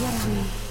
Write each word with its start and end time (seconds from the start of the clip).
Первый 0.00 0.12
раз. 0.12 0.69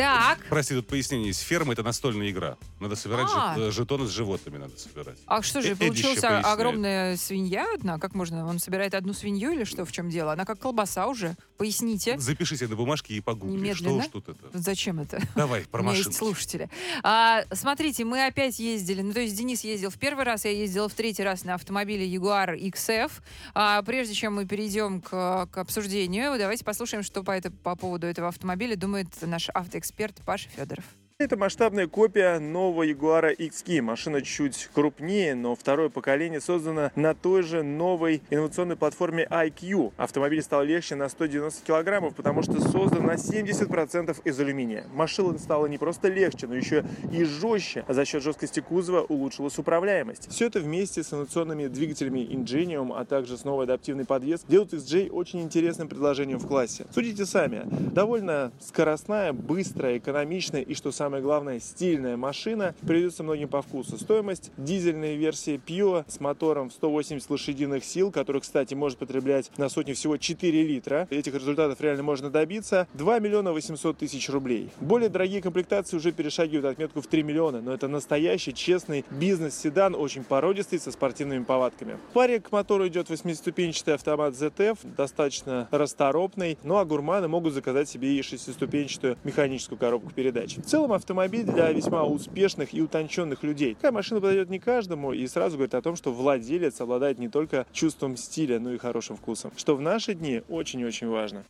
Так, 0.00 0.38
Прости, 0.48 0.74
тут 0.74 0.86
пояснение 0.86 1.28
есть. 1.28 1.40
Ферма— 1.42 1.72
это 1.74 1.82
настольная 1.82 2.30
игра. 2.30 2.56
Надо 2.80 2.96
собирать 2.96 3.28
А. 3.34 3.54
жет- 3.56 3.72
жетоны 3.74 4.06
с 4.06 4.10
животными 4.10 4.58
надо 4.58 4.78
собирать. 4.78 5.18
а 5.26 5.42
что 5.42 5.60
же, 5.62 5.72
Э- 5.72 5.76
получилась 5.76 6.20
поясняет. 6.20 6.44
огромная 6.46 7.16
свинья 7.16 7.66
одна? 7.74 7.98
Как 7.98 8.14
можно? 8.14 8.46
Он 8.46 8.58
собирает 8.58 8.94
одну 8.94 9.12
свинью 9.12 9.52
или 9.52 9.64
что? 9.64 9.84
В 9.84 9.92
чем 9.92 10.08
дело? 10.10 10.32
Она 10.32 10.44
как 10.44 10.58
колбаса 10.58 11.06
уже. 11.06 11.36
Поясните. 11.58 12.18
Запиши 12.18 12.56
себе 12.56 12.68
на 12.68 12.76
бумажке 12.76 13.14
и 13.14 13.20
погугли. 13.20 13.50
Что 13.74 13.84
Немедленно. 13.84 13.96
уж 14.04 14.06
тут 14.08 14.28
это. 14.30 14.50
Зачем 14.52 15.00
это? 15.00 15.20
Давай, 15.36 15.62
про 15.70 15.80
У 15.80 15.84
меня 15.84 15.94
есть 15.96 16.06
машинки. 16.06 16.18
слушатели. 16.18 16.70
А, 17.02 17.42
смотрите, 17.52 18.04
мы 18.04 18.24
опять 18.26 18.58
ездили. 18.58 19.02
Ну, 19.02 19.12
то 19.12 19.20
есть 19.20 19.36
Денис 19.36 19.62
ездил 19.64 19.90
в 19.90 19.98
первый 19.98 20.24
раз, 20.24 20.44
я 20.46 20.50
ездила 20.52 20.88
в 20.88 20.94
третий 20.94 21.22
раз 21.22 21.44
на 21.44 21.54
автомобиле 21.54 22.06
Jaguar 22.08 22.56
XF. 22.58 23.10
А, 23.54 23.82
прежде 23.82 24.14
чем 24.14 24.34
мы 24.36 24.46
перейдем 24.46 25.00
к, 25.02 25.46
к 25.50 25.58
обсуждению, 25.58 26.38
давайте 26.38 26.64
послушаем, 26.64 27.02
что 27.02 27.22
по, 27.22 27.32
это, 27.32 27.50
по 27.50 27.76
поводу 27.76 28.06
этого 28.06 28.28
автомобиля 28.28 28.76
думает 28.76 29.08
наш 29.22 29.48
автоэксперт 29.50 29.89
Паша 30.24 30.48
Федоров. 30.48 30.99
Это 31.20 31.36
масштабная 31.36 31.86
копия 31.86 32.38
нового 32.38 32.82
Jaguar 32.88 33.36
XK. 33.36 33.82
Машина 33.82 34.22
чуть 34.22 34.70
крупнее, 34.72 35.34
но 35.34 35.54
второе 35.54 35.90
поколение 35.90 36.40
создано 36.40 36.92
на 36.96 37.14
той 37.14 37.42
же 37.42 37.62
новой 37.62 38.22
инновационной 38.30 38.76
платформе 38.76 39.28
IQ. 39.30 39.92
Автомобиль 39.98 40.40
стал 40.40 40.62
легче 40.62 40.94
на 40.94 41.10
190 41.10 41.66
килограммов, 41.66 42.14
потому 42.14 42.42
что 42.42 42.58
создан 42.62 43.04
на 43.04 43.16
70% 43.16 44.16
из 44.24 44.40
алюминия. 44.40 44.86
Машина 44.94 45.36
стала 45.36 45.66
не 45.66 45.76
просто 45.76 46.08
легче, 46.08 46.46
но 46.46 46.54
еще 46.54 46.86
и 47.12 47.22
жестче, 47.24 47.84
а 47.86 47.92
за 47.92 48.06
счет 48.06 48.22
жесткости 48.22 48.60
кузова 48.60 49.02
улучшилась 49.02 49.58
управляемость. 49.58 50.30
Все 50.30 50.46
это 50.46 50.60
вместе 50.60 51.02
с 51.02 51.12
инновационными 51.12 51.66
двигателями 51.66 52.20
Ingenium, 52.20 52.94
а 52.96 53.04
также 53.04 53.36
с 53.36 53.44
новой 53.44 53.64
адаптивной 53.64 54.06
подвеской 54.06 54.48
делают 54.50 54.72
XJ 54.72 55.10
очень 55.10 55.42
интересным 55.42 55.86
предложением 55.86 56.38
в 56.38 56.46
классе. 56.46 56.86
Судите 56.94 57.26
сами. 57.26 57.64
Довольно 57.92 58.52
скоростная, 58.58 59.34
быстрая, 59.34 59.98
экономичная 59.98 60.62
и, 60.62 60.72
что 60.72 60.90
самое 60.90 61.09
главное, 61.18 61.58
стильная 61.58 62.16
машина 62.16 62.74
придется 62.86 63.24
многим 63.24 63.48
по 63.48 63.62
вкусу. 63.62 63.98
Стоимость 63.98 64.52
дизельной 64.56 65.16
версии 65.16 65.60
Pio 65.64 66.04
с 66.06 66.20
мотором 66.20 66.70
в 66.70 66.72
180 66.72 67.28
лошадиных 67.28 67.84
сил, 67.84 68.12
который, 68.12 68.40
кстати, 68.40 68.74
может 68.74 68.98
потреблять 68.98 69.50
на 69.56 69.68
сотню 69.68 69.94
всего 69.94 70.16
4 70.16 70.62
литра. 70.62 71.08
Этих 71.10 71.34
результатов 71.34 71.80
реально 71.80 72.04
можно 72.04 72.30
добиться. 72.30 72.86
2 72.94 73.18
миллиона 73.18 73.52
800 73.52 73.98
тысяч 73.98 74.28
рублей. 74.28 74.70
Более 74.80 75.08
дорогие 75.08 75.42
комплектации 75.42 75.96
уже 75.96 76.12
перешагивают 76.12 76.66
отметку 76.66 77.00
в 77.00 77.06
3 77.06 77.22
миллиона, 77.22 77.60
но 77.60 77.72
это 77.72 77.88
настоящий, 77.88 78.54
честный 78.54 79.04
бизнес-седан, 79.10 79.94
очень 79.94 80.22
породистый, 80.22 80.78
со 80.78 80.92
спортивными 80.92 81.44
повадками. 81.44 81.98
В 82.10 82.12
паре 82.12 82.40
к 82.40 82.52
мотору 82.52 82.86
идет 82.86 83.08
8-ступенчатый 83.08 83.94
автомат 83.94 84.34
ZF, 84.34 84.78
достаточно 84.96 85.68
расторопный, 85.70 86.58
ну 86.62 86.76
а 86.76 86.84
гурманы 86.84 87.28
могут 87.28 87.54
заказать 87.54 87.88
себе 87.88 88.14
и 88.14 88.22
шестиступенчатую 88.22 89.16
механическую 89.24 89.78
коробку 89.78 90.10
передач. 90.10 90.56
В 90.56 90.62
целом 90.62 90.92
автомобиль 91.00 91.44
для 91.44 91.70
весьма 91.72 92.04
успешных 92.04 92.72
и 92.72 92.80
утонченных 92.80 93.42
людей. 93.42 93.74
Такая 93.74 93.92
машина 93.92 94.20
подойдет 94.20 94.48
не 94.48 94.58
каждому 94.58 95.12
и 95.12 95.26
сразу 95.26 95.56
говорит 95.56 95.74
о 95.74 95.82
том, 95.82 95.96
что 95.96 96.12
владелец 96.12 96.80
обладает 96.80 97.18
не 97.18 97.28
только 97.28 97.66
чувством 97.72 98.16
стиля, 98.16 98.60
но 98.60 98.72
и 98.72 98.78
хорошим 98.78 99.16
вкусом, 99.16 99.52
что 99.56 99.76
в 99.76 99.80
наши 99.80 100.14
дни 100.14 100.42
очень-очень 100.48 101.08
важно. 101.08 101.44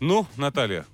Ну, 0.00 0.26
Наталья, 0.36 0.86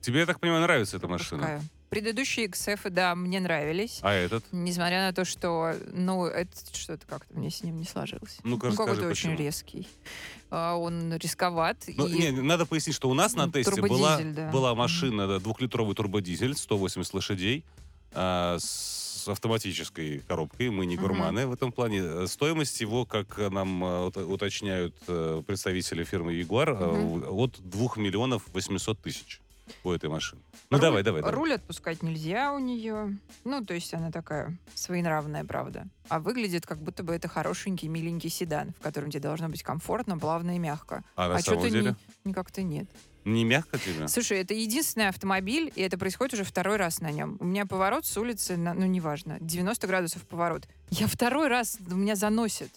тебе, 0.00 0.20
я 0.20 0.26
так 0.26 0.40
понимаю, 0.40 0.62
нравится 0.62 0.96
эта 0.96 1.08
машина? 1.08 1.42
Какая? 1.42 1.62
Предыдущие 1.88 2.46
XF, 2.48 2.90
да, 2.90 3.14
мне 3.14 3.38
нравились. 3.38 4.00
А 4.02 4.12
этот? 4.12 4.44
Несмотря 4.50 5.06
на 5.06 5.12
то, 5.12 5.24
что, 5.24 5.74
ну, 5.92 6.26
это 6.26 6.50
что-то 6.72 7.06
как-то 7.06 7.38
мне 7.38 7.50
с 7.50 7.62
ним 7.62 7.76
не 7.76 7.84
сложилось. 7.84 8.38
Ну-ка, 8.42 8.68
ну, 8.68 8.76
какой-то 8.76 9.06
очень 9.06 9.36
резкий. 9.36 9.86
А, 10.50 10.74
он 10.76 11.14
рисковат. 11.14 11.76
Ну, 11.86 12.06
и... 12.06 12.18
не, 12.18 12.30
надо 12.32 12.66
пояснить, 12.66 12.96
что 12.96 13.08
у 13.08 13.14
нас 13.14 13.34
на 13.34 13.50
тесте 13.50 13.80
была, 13.80 14.18
да. 14.20 14.50
была 14.50 14.74
машина, 14.74 15.28
да, 15.28 15.38
двухлитровый 15.38 15.94
турбодизель, 15.94 16.56
180 16.56 17.14
лошадей, 17.14 17.64
а, 18.12 18.58
с 18.58 19.28
автоматической 19.28 20.20
коробкой. 20.20 20.70
Мы 20.70 20.86
не 20.86 20.96
гурманы 20.96 21.46
в 21.46 21.52
этом 21.52 21.72
плане. 21.72 22.00
Э, 22.02 22.26
Стоимость 22.28 22.80
его, 22.80 23.04
как 23.04 23.38
нам 23.38 23.84
э, 23.84 24.06
ут- 24.06 24.16
уточняют 24.16 24.94
э, 25.08 25.42
представители 25.46 26.04
фирмы 26.04 26.34
Jaguar, 26.40 26.74
Мгм. 26.74 27.24
от 27.30 27.58
2 27.60 27.96
миллионов 27.96 28.42
800 28.52 29.00
тысяч 29.00 29.40
у 29.84 29.90
этой 29.90 30.08
машины. 30.08 30.42
Ну, 30.70 30.78
Руль- 30.78 30.80
давай, 30.80 31.02
давай, 31.02 31.22
давай. 31.22 31.34
Руль 31.34 31.54
отпускать 31.54 32.02
нельзя 32.02 32.52
у 32.52 32.58
нее. 32.58 33.18
Ну, 33.44 33.64
то 33.64 33.74
есть 33.74 33.92
она 33.94 34.10
такая 34.10 34.56
своенравная, 34.74 35.44
правда. 35.44 35.86
А 36.08 36.20
выглядит, 36.20 36.66
как 36.66 36.78
будто 36.78 37.02
бы 37.02 37.14
это 37.14 37.28
хорошенький, 37.28 37.88
миленький 37.88 38.30
седан, 38.30 38.72
в 38.78 38.82
котором 38.82 39.10
тебе 39.10 39.20
должно 39.20 39.48
быть 39.48 39.62
комфортно, 39.62 40.18
плавно 40.18 40.56
и 40.56 40.58
мягко. 40.58 41.02
А 41.16 41.28
на 41.28 41.36
а 41.36 41.40
самом 41.40 41.60
что-то 41.60 41.72
деле? 41.72 41.96
не 42.24 42.32
как-то 42.32 42.62
нет. 42.62 42.88
Не 43.24 43.44
мягко 43.44 43.76
тебе? 43.76 44.06
Слушай, 44.06 44.38
это 44.38 44.54
единственный 44.54 45.08
автомобиль, 45.08 45.72
и 45.74 45.82
это 45.82 45.98
происходит 45.98 46.34
уже 46.34 46.44
второй 46.44 46.76
раз 46.76 47.00
на 47.00 47.10
нем. 47.10 47.36
У 47.40 47.44
меня 47.44 47.66
поворот 47.66 48.06
с 48.06 48.16
улицы, 48.16 48.56
на- 48.56 48.72
ну, 48.72 48.86
неважно, 48.86 49.38
90 49.40 49.88
градусов 49.88 50.22
поворот. 50.22 50.68
Я 50.90 51.08
второй 51.08 51.48
раз, 51.48 51.78
меня 51.80 52.14
заносит. 52.14 52.70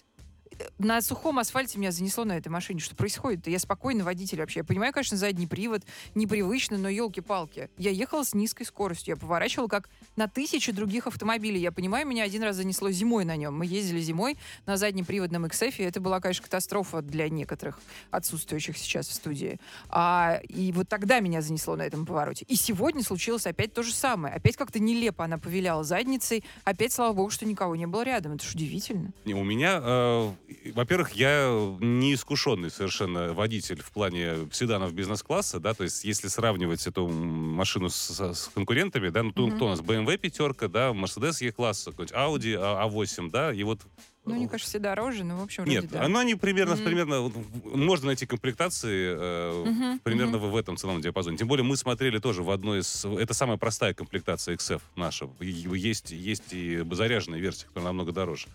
На 0.78 1.00
сухом 1.02 1.38
асфальте 1.38 1.78
меня 1.78 1.92
занесло 1.92 2.24
на 2.24 2.36
этой 2.36 2.48
машине. 2.48 2.80
Что 2.80 2.96
происходит? 2.96 3.46
Я 3.46 3.58
спокойный 3.58 4.04
водитель 4.04 4.40
вообще. 4.40 4.60
Я 4.60 4.64
понимаю, 4.64 4.92
конечно, 4.92 5.16
задний 5.16 5.46
привод 5.46 5.82
непривычно, 6.14 6.78
но 6.78 6.88
елки-палки. 6.88 7.70
Я 7.76 7.90
ехала 7.90 8.24
с 8.24 8.34
низкой 8.34 8.64
скоростью. 8.64 9.14
Я 9.14 9.20
поворачивала 9.20 9.68
как 9.68 9.88
на 10.16 10.28
тысячи 10.28 10.72
других 10.72 11.06
автомобилей. 11.06 11.60
Я 11.60 11.72
понимаю, 11.72 12.06
меня 12.06 12.24
один 12.24 12.42
раз 12.42 12.56
занесло 12.56 12.90
зимой 12.90 13.24
на 13.24 13.36
нем. 13.36 13.56
Мы 13.56 13.66
ездили 13.66 14.00
зимой 14.00 14.36
на 14.66 14.76
заднеприводном 14.76 15.44
XF, 15.46 15.74
и 15.78 15.82
это 15.82 16.00
была, 16.00 16.20
конечно, 16.20 16.44
катастрофа 16.44 17.02
для 17.02 17.28
некоторых 17.28 17.78
отсутствующих 18.10 18.76
сейчас 18.78 19.08
в 19.08 19.12
студии. 19.12 19.58
А, 19.88 20.40
и 20.48 20.72
вот 20.72 20.88
тогда 20.88 21.20
меня 21.20 21.42
занесло 21.42 21.76
на 21.76 21.82
этом 21.82 22.06
повороте. 22.06 22.44
И 22.48 22.56
сегодня 22.56 23.02
случилось 23.02 23.46
опять 23.46 23.72
то 23.72 23.82
же 23.82 23.92
самое. 23.92 24.34
Опять 24.34 24.56
как-то 24.56 24.78
нелепо 24.78 25.24
она 25.24 25.38
повиляла 25.38 25.84
задницей. 25.84 26.44
Опять, 26.64 26.92
слава 26.92 27.12
богу, 27.12 27.30
что 27.30 27.46
никого 27.46 27.76
не 27.76 27.86
было 27.86 28.02
рядом. 28.02 28.32
Это 28.32 28.44
ж 28.44 28.54
удивительно. 28.54 29.12
У 29.24 29.44
меня, 29.44 29.80
э, 29.82 30.32
во-первых, 30.74 31.12
я 31.12 31.48
не 31.80 32.14
искушенный 32.14 32.70
совершенно 32.70 33.32
водитель 33.32 33.82
в 33.82 33.90
плане 33.92 34.48
седанов 34.52 34.92
бизнес-класса, 34.92 35.60
да, 35.60 35.74
то 35.74 35.84
есть 35.84 36.04
если 36.04 36.28
сравнивать 36.28 36.86
эту 36.86 37.08
машину 37.08 37.88
с, 37.90 38.10
с 38.10 38.50
конкурентами, 38.54 39.08
да, 39.08 39.22
ну, 39.22 39.32
то, 39.32 39.46
Мгм. 39.46 39.56
кто 39.56 39.66
у 39.66 39.68
нас, 39.70 39.80
BMW 39.80 40.16
пятерка, 40.18 40.68
да, 40.68 40.90
Mercedes 40.90 41.36
E-класса, 41.40 41.90
какой-нибудь 41.90 42.16
Audi 42.16 42.56
А- 42.58 42.86
A8, 42.88 43.30
да, 43.30 43.52
и 43.52 43.62
вот... 43.62 43.80
Ну, 44.26 44.34
мне 44.34 44.48
кажется, 44.48 44.70
все 44.70 44.78
дороже, 44.78 45.24
но, 45.24 45.38
в 45.38 45.42
общем, 45.42 45.64
вроде 45.64 45.80
Нет, 45.80 45.90
да. 45.90 46.04
оно 46.04 46.18
они 46.18 46.34
примерно, 46.34 46.74
Мгм. 46.74 46.84
примерно, 46.84 47.32
можно 47.64 48.06
найти 48.08 48.26
комплектации 48.26 49.14
э, 49.18 49.64
Мгм, 49.66 49.98
примерно 50.00 50.38
мгм. 50.38 50.50
в, 50.50 50.56
этом 50.56 50.76
ценовом 50.76 51.00
диапазоне. 51.00 51.38
Тем 51.38 51.48
более 51.48 51.64
мы 51.64 51.76
смотрели 51.76 52.18
тоже 52.18 52.42
в 52.42 52.50
одной 52.50 52.80
из... 52.80 53.04
Это 53.04 53.32
самая 53.32 53.56
простая 53.56 53.94
комплектация 53.94 54.54
XF 54.56 54.82
наша. 54.94 55.28
Есть, 55.40 56.10
есть 56.10 56.52
и 56.52 56.84
заряженная 56.90 57.40
версия, 57.40 57.66
которая 57.66 57.86
намного 57.86 58.12
дороже. 58.12 58.46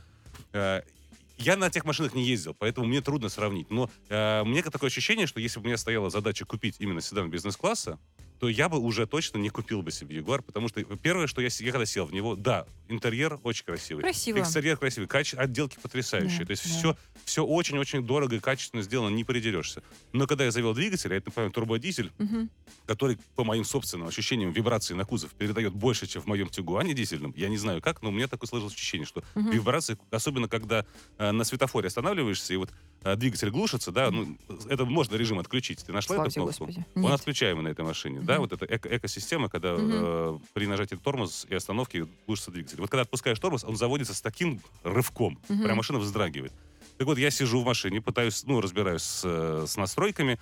Я 1.37 1.57
на 1.57 1.69
тех 1.69 1.85
машинах 1.85 2.13
не 2.13 2.23
ездил, 2.23 2.53
поэтому 2.53 2.87
мне 2.87 3.01
трудно 3.01 3.29
сравнить. 3.29 3.69
Но 3.69 3.89
э, 4.09 4.43
мне 4.43 4.61
такое 4.63 4.89
ощущение, 4.89 5.27
что 5.27 5.39
если 5.39 5.59
бы 5.59 5.65
у 5.65 5.67
меня 5.67 5.77
стояла 5.77 6.09
задача 6.09 6.45
купить 6.45 6.77
именно 6.79 7.01
седан 7.01 7.29
бизнес-класса, 7.29 7.99
то 8.39 8.49
я 8.49 8.67
бы 8.69 8.79
уже 8.79 9.07
точно 9.07 9.37
не 9.37 9.49
купил 9.49 9.81
бы 9.81 9.91
себе 9.91 10.17
Ягуар, 10.17 10.41
потому 10.41 10.67
что 10.67 10.83
первое, 10.83 11.27
что 11.27 11.41
я, 11.41 11.49
я 11.59 11.71
когда 11.71 11.85
сел 11.85 12.05
в 12.05 12.13
него, 12.13 12.35
да, 12.35 12.65
интерьер 12.89 13.39
очень 13.43 13.63
красивый. 13.65 14.03
Красиво. 14.03 14.39
Экстерьер 14.39 14.77
красивый, 14.77 15.07
каче- 15.07 15.37
отделки 15.37 15.77
потрясающие. 15.81 16.39
Да, 16.39 16.45
То 16.47 16.51
есть 16.51 16.63
да. 16.65 16.69
все, 16.77 16.97
все 17.23 17.45
очень-очень 17.45 18.03
дорого 18.05 18.35
и 18.35 18.39
качественно 18.39 18.81
сделано, 18.83 19.13
не 19.13 19.23
придерешься. 19.23 19.81
Но 20.13 20.27
когда 20.27 20.43
я 20.45 20.51
завел 20.51 20.73
двигатель, 20.73 21.13
а 21.13 21.15
это, 21.17 21.29
например, 21.29 21.51
турбодизель, 21.51 22.11
Мгм. 22.17 22.49
который, 22.85 23.17
по 23.35 23.43
моим 23.43 23.63
собственным 23.63 24.07
ощущениям, 24.07 24.51
вибрации 24.51 24.93
на 24.93 25.05
кузов 25.05 25.33
передает 25.33 25.73
больше, 25.73 26.05
чем 26.05 26.21
в 26.21 26.27
моем 26.27 26.49
Тигуане 26.49 26.93
дизельном. 26.93 27.33
Я 27.35 27.47
не 27.49 27.57
знаю 27.57 27.81
как, 27.81 28.01
но 28.01 28.09
у 28.09 28.11
меня 28.11 28.27
такое 28.27 28.47
сложилось 28.47 28.73
ощущение, 28.73 29.07
что 29.07 29.23
Мгм. 29.35 29.51
вибрации, 29.51 29.97
особенно 30.11 30.47
когда 30.47 30.85
э, 31.17 31.31
на 31.31 31.43
светофоре 31.45 31.87
останавливаешься, 31.87 32.53
и 32.53 32.57
вот 32.57 32.69
двигатель 33.15 33.51
глушится, 33.51 33.91
да, 33.91 34.09
ну, 34.09 34.35
это 34.67 34.85
можно 34.85 35.15
режим 35.15 35.37
отключить. 35.37 35.85
Ты 35.85 35.93
нашла 35.93 36.15
Слава 36.15 36.27
эту 36.27 36.33
кнопку? 36.33 36.65
Господи. 36.65 36.85
Он 36.95 37.01
Нет. 37.03 37.11
отключаемый 37.11 37.63
на 37.63 37.67
этой 37.67 37.85
машине, 37.85 38.21
да, 38.21 38.39
вот 38.39 38.51
эта 38.51 38.65
эко- 38.65 38.97
экосистема, 38.97 39.47
когда 39.47 39.75
э, 39.77 40.39
при 40.53 40.65
нажатии 40.65 40.95
тормоз 40.95 41.45
и 41.47 41.53
остановки 41.53 42.07
глушится 42.25 42.49
двигатель. 42.49 42.81
Вот 42.81 42.89
когда 42.89 43.03
отпускаешь 43.03 43.39
тормоз, 43.39 43.63
он 43.63 43.75
заводится 43.77 44.15
с 44.15 44.21
таким 44.21 44.59
рывком, 44.83 45.37
прям 45.47 45.77
машина 45.77 45.99
вздрагивает. 45.99 46.53
Так 46.97 47.05
вот, 47.07 47.17
я 47.17 47.29
сижу 47.29 47.61
в 47.61 47.65
машине, 47.65 48.01
пытаюсь, 48.01 48.43
ну, 48.45 48.61
разбираюсь 48.61 49.03
с, 49.03 49.21
э, 49.23 49.65
с 49.67 49.77
настройками, 49.77 50.39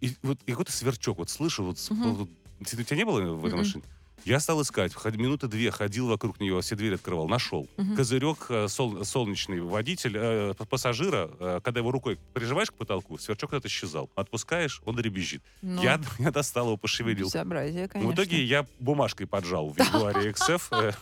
и 0.00 0.12
вот 0.22 0.38
и 0.46 0.50
какой-то 0.52 0.70
сверчок, 0.70 1.18
вот 1.18 1.30
слышу, 1.30 1.64
вот, 1.64 1.78
вот, 1.90 2.28
у 2.60 2.64
тебя 2.64 2.96
не 2.96 3.04
было 3.04 3.20
в 3.34 3.44
этой 3.46 3.56
машине? 3.56 3.82
Я 4.24 4.40
стал 4.40 4.62
искать, 4.62 4.92
минуты 5.16 5.48
две 5.48 5.70
ходил 5.70 6.08
вокруг 6.08 6.40
нее, 6.40 6.60
все 6.62 6.76
двери 6.76 6.94
открывал, 6.94 7.28
нашел. 7.28 7.68
Мгм. 7.76 7.94
Козырек, 7.96 8.46
э, 8.48 8.68
сол- 8.68 9.04
солнечный 9.04 9.60
водитель, 9.60 10.14
э, 10.16 10.54
пассажира, 10.68 11.30
э, 11.38 11.60
когда 11.62 11.80
его 11.80 11.90
рукой 11.90 12.18
прижимаешь 12.32 12.70
к 12.70 12.74
потолку, 12.74 13.18
сверчок 13.18 13.52
этот 13.52 13.66
исчезал. 13.66 14.08
Отпускаешь, 14.14 14.80
он 14.86 14.96
дребезжит. 14.96 15.42
Ну, 15.60 15.82
Я, 15.82 16.00
я 16.18 16.30
достал 16.30 16.66
его, 16.68 16.76
пошевелил. 16.78 17.26
Безобразие, 17.26 17.86
конечно. 17.88 18.10
В 18.10 18.14
итоге 18.14 18.42
я 18.42 18.66
бумажкой 18.80 19.26
поджал 19.26 19.68
в 19.70 19.78
Ягуаре 19.78 20.30
XF. 20.30 20.62
э, 20.72 20.92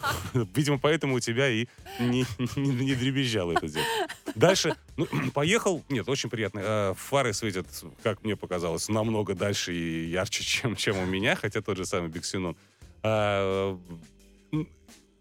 Видимо, 0.55 0.79
поэтому 0.79 1.15
у 1.15 1.21
тебя 1.21 1.49
и 1.49 1.69
не, 2.01 2.25
не, 2.57 2.69
не 2.71 2.95
дребезжало 2.95 3.53
это 3.53 3.69
дело. 3.69 3.87
Дальше, 4.35 4.75
ну, 4.97 5.07
поехал, 5.35 5.85
нет, 5.89 6.09
очень 6.09 6.29
приятно. 6.29 6.61
Э, 6.63 6.95
Фары 6.97 7.33
светят, 7.35 7.67
как 8.03 8.25
мне 8.25 8.35
показалось, 8.37 8.89
намного 8.89 9.35
дальше 9.35 9.73
и 9.75 10.09
ярче, 10.11 10.43
чем, 10.43 10.75
чем 10.75 10.99
у 10.99 11.07
меня, 11.07 11.37
хотя 11.37 11.61
тот 11.63 11.77
же 11.77 11.85
самый 11.87 12.09
Биксенон. 12.09 12.57
А, 13.03 13.79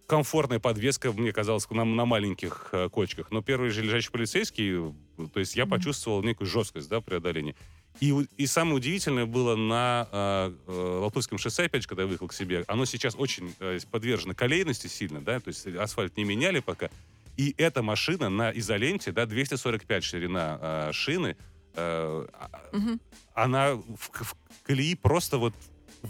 комфортная 0.07 0.59
подвеска, 0.59 1.13
мне 1.13 1.31
казалось, 1.31 1.69
на, 1.69 1.85
на 1.85 2.05
маленьких 2.05 2.69
э, 2.73 2.89
кочках. 2.89 3.31
Но 3.31 3.41
первый 3.41 3.69
же 3.69 3.81
лежачий 3.81 4.11
полицейский, 4.11 4.93
то 5.33 5.39
есть 5.39 5.55
я 5.55 5.65
почувствовал 5.65 6.21
некую 6.21 6.47
жесткость, 6.47 6.89
да, 6.89 6.99
преодоления. 6.99 7.55
И, 8.01 8.13
и 8.35 8.45
самое 8.45 8.75
удивительное 8.75 9.25
было 9.25 9.55
на 9.55 10.09
э, 10.11 10.53
э, 10.67 10.99
Латурском 11.01 11.37
шоссе, 11.37 11.63
опять 11.63 11.83
же, 11.83 11.87
когда 11.87 12.03
я 12.03 12.09
выехал 12.09 12.27
к 12.27 12.33
себе, 12.33 12.65
оно 12.67 12.83
сейчас 12.83 13.15
очень 13.17 13.55
э, 13.61 13.79
подвержено 13.89 14.33
колейности 14.33 14.87
сильно, 14.87 15.21
да, 15.21 15.39
то 15.39 15.47
есть 15.47 15.65
асфальт 15.67 16.17
не 16.17 16.25
меняли 16.25 16.59
пока. 16.59 16.89
И 17.37 17.55
эта 17.57 17.81
машина 17.81 18.29
на 18.29 18.51
изоленте, 18.51 19.13
да, 19.13 19.25
245 19.25 20.03
ширина 20.03 20.59
э, 20.61 20.91
шины, 20.91 21.37
э, 21.75 22.27
а- 22.33 22.69
Мгм. 22.73 22.99
она 23.33 23.75
в, 23.75 23.85
в 24.11 24.35
колеи 24.63 24.95
просто 24.95 25.37
вот 25.37 25.53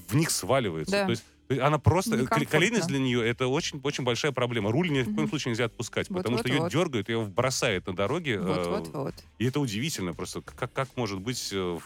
в 0.07 0.15
них 0.15 0.31
сваливается. 0.31 0.91
Да. 0.91 1.06
То 1.06 1.12
есть 1.12 1.24
она 1.59 1.80
просто... 1.80 2.12
Некомфортно. 2.12 2.45
Колейность 2.45 2.88
для 2.88 3.00
нее 3.00 3.27
это 3.27 3.48
очень, 3.48 3.80
очень 3.83 4.03
большая 4.03 4.31
проблема. 4.31 4.71
Руль 4.71 4.89
ни 4.92 5.01
в 5.01 5.15
коем 5.15 5.27
случае 5.30 5.51
нельзя 5.51 5.65
отпускать, 5.65 6.09
Вот, 6.09 6.18
потому 6.18 6.38
вот, 6.38 6.45
что 6.45 6.53
ее 6.53 6.62
вот. 6.62 6.71
дергают, 6.71 7.09
ее 7.09 7.25
бросает 7.25 7.88
на 7.88 7.95
дороге. 7.95 8.36
э, 8.36 8.39
Вот-вот-вот. 8.39 9.15
и 9.39 9.45
это 9.45 9.59
удивительно 9.59 10.13
просто. 10.13 10.42
Как, 10.42 10.71
как 10.71 10.95
может 10.95 11.19
быть 11.19 11.50
э, 11.51 11.80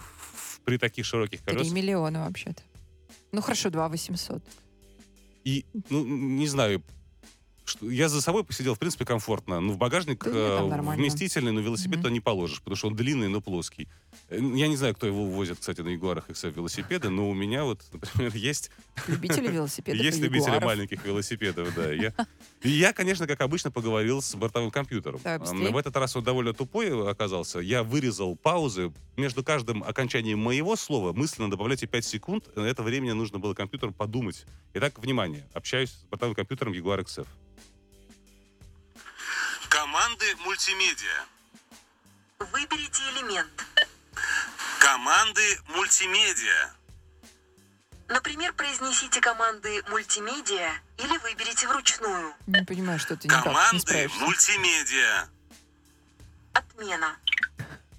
при 0.63 0.77
таких 0.77 1.05
широких 1.05 1.43
колесах? 1.43 1.73
миллиона 1.73 2.25
вообще-то. 2.25 2.61
Ну 3.31 3.41
хорошо, 3.41 3.69
два 3.69 3.89
восемьсот. 3.89 4.43
И, 5.43 5.65
ну, 5.89 6.03
не 6.05 6.47
знаю, 6.47 6.81
что, 7.65 7.89
я 7.89 8.09
за 8.09 8.21
собой 8.21 8.43
посидел, 8.43 8.75
в 8.75 8.79
принципе, 8.79 9.05
комфортно. 9.05 9.59
Ну, 9.59 9.73
в 9.73 9.77
багажник 9.77 10.23
Да 10.23 10.29
нет, 10.61 10.73
э, 10.73 10.95
вместительный, 10.95 11.51
но 11.51 11.61
велосипед 11.61 11.95
Мгм. 11.97 12.01
туда 12.03 12.13
не 12.13 12.19
положишь, 12.19 12.59
потому 12.59 12.75
что 12.75 12.87
он 12.87 12.95
длинный, 12.95 13.27
но 13.27 13.41
плоский. 13.41 13.87
Э, 14.29 14.39
Я 14.55 14.67
не 14.67 14.75
знаю, 14.75 14.95
кто 14.95 15.07
его 15.07 15.23
увозит, 15.23 15.59
кстати, 15.59 15.81
на 15.81 15.89
Ягуарах 15.89 16.29
XF 16.29 16.51
велосипеды, 16.55 17.09
но 17.09 17.29
у 17.29 17.33
меня 17.33 17.63
вот, 17.63 17.81
например, 17.91 18.35
есть 18.35 18.71
Любители 19.07 19.47
велосипедов 19.47 20.01
Есть 20.01 20.19
любители 20.19 20.63
маленьких 20.63 21.03
велосипедов, 21.03 21.73
да. 21.75 21.91
Я, 21.91 22.13
я, 22.63 22.93
конечно, 22.93 23.27
как 23.27 23.41
обычно, 23.41 23.71
поговорил 23.71 24.21
с 24.21 24.35
бортовым 24.35 24.71
компьютером. 24.71 25.19
Да. 25.23 25.39
В 25.39 25.77
этот 25.77 25.95
раз 25.97 26.15
он 26.15 26.23
довольно 26.23 26.53
тупой 26.53 27.09
оказался. 27.09 27.59
Я 27.59 27.83
вырезал 27.83 28.35
паузы. 28.35 28.91
Между 29.17 29.43
каждым 29.43 29.83
окончанием 29.83 30.39
моего 30.39 30.75
слова 30.75 31.13
мысленно 31.13 31.49
добавляйте 31.49 31.87
5 31.87 32.05
секунд. 32.05 32.55
На 32.55 32.61
это 32.65 32.83
времени 32.83 33.11
нужно 33.11 33.39
было 33.39 33.53
компьютеру 33.53 33.91
подумать. 33.93 34.45
Итак, 34.73 34.99
внимание. 34.99 35.47
Общаюсь 35.53 35.91
с 35.91 36.03
бортовым 36.09 36.35
компьютером 36.35 36.73
Jaguar 36.73 37.03
XF. 37.03 37.25
Команды 40.35 40.43
мультимедиа. 40.43 41.25
Выберите 42.39 43.01
элемент. 43.11 43.65
Команды 44.79 45.59
мультимедиа. 45.69 46.73
Например, 48.07 48.53
произнесите 48.53 49.19
команды 49.21 49.81
«мультимедиа» 49.89 50.71
или 50.97 51.17
выберите 51.19 51.67
вручную. 51.67 52.35
Не 52.47 52.63
понимаю, 52.63 52.99
что 52.99 53.15
ты 53.17 53.27
никак 53.27 53.73
не 53.73 53.79
справишься. 53.79 54.19
мультимедиа. 54.19 55.29
Отмена. 56.53 57.17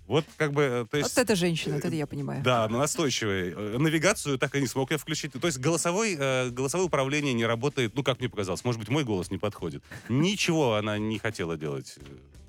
Вот 0.06 0.24
как 0.36 0.52
бы, 0.52 0.62
э, 0.62 0.86
то 0.90 0.96
есть... 0.98 1.14
Вот 1.16 1.22
это 1.22 1.34
женщина, 1.34 1.76
вот 1.76 1.84
это 1.84 1.94
я 1.94 2.06
понимаю. 2.06 2.42
Да, 2.42 2.68
но 2.68 2.78
настойчивый. 2.78 3.52
Э, 3.56 3.78
Навигацию 3.78 4.38
так 4.38 4.54
и 4.54 4.60
не 4.60 4.66
смог 4.66 4.90
я 4.90 4.98
включить. 4.98 5.32
То 5.32 5.46
есть 5.46 5.58
голосовой, 5.58 6.16
э, 6.18 6.50
голосовое 6.50 6.86
управление 6.86 7.32
не 7.34 7.44
работает, 7.46 7.94
ну, 7.94 8.02
как 8.02 8.20
мне 8.20 8.28
показалось. 8.28 8.64
Может 8.64 8.78
быть, 8.80 8.88
мой 8.88 9.04
голос 9.04 9.30
не 9.30 9.38
подходит. 9.38 9.82
Ничего 10.08 10.74
она 10.76 10.98
не 10.98 11.18
хотела 11.18 11.56
делать, 11.56 11.94
э, 11.98 12.02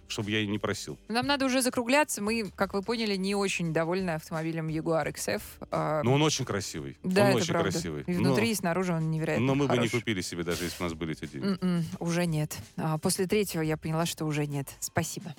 чтобы 0.07 0.31
я 0.31 0.39
и 0.39 0.47
не 0.47 0.57
просил. 0.59 0.97
Нам 1.09 1.25
надо 1.25 1.45
уже 1.45 1.61
закругляться. 1.61 2.21
Мы, 2.21 2.49
как 2.55 2.73
вы 2.73 2.81
поняли, 2.81 3.15
не 3.17 3.35
очень 3.35 3.73
довольны 3.73 4.11
автомобилем 4.11 4.67
Jaguar 4.69 5.11
XF. 5.13 5.41
А, 5.71 6.01
Но 6.03 6.13
он 6.13 6.21
очень 6.21 6.45
красивый. 6.45 6.97
да, 7.03 7.23
он 7.23 7.27
это 7.29 7.37
очень 7.39 7.47
правда. 7.53 7.71
красивый. 7.71 8.03
И 8.07 8.11
Но- 8.13 8.19
внутри, 8.19 8.51
и 8.51 8.55
снаружи 8.55 8.93
он 8.93 9.11
невероятно 9.11 9.45
но, 9.45 9.55
мы 9.55 9.65
бы 9.67 9.73
не 9.73 9.87
хорош. 9.87 9.91
купили 9.91 10.21
себе, 10.21 10.43
даже 10.43 10.63
если 10.63 10.77
бы 10.77 10.85
у 10.85 10.89
нас 10.89 10.93
были 10.93 11.11
эти 11.13 11.25
деньги. 11.25 11.57
М-м, 11.61 11.85
уже 11.99 12.25
нет. 12.25 12.55
А, 12.77 12.97
после 12.99 13.25
третьего 13.27 13.61
я 13.63 13.75
поняла, 13.77 14.05
что 14.05 14.25
уже 14.25 14.45
нет. 14.47 14.67
Спасибо. 14.79 15.33